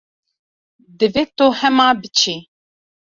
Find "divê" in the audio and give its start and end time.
0.97-1.23